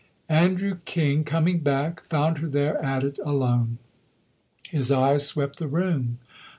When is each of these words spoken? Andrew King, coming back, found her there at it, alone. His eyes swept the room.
Andrew 0.29 0.79
King, 0.85 1.23
coming 1.23 1.59
back, 1.59 2.01
found 2.03 2.39
her 2.39 2.47
there 2.47 2.83
at 2.83 3.03
it, 3.03 3.19
alone. 3.23 3.77
His 4.69 4.91
eyes 4.91 5.27
swept 5.27 5.59
the 5.59 5.67
room. 5.67 6.17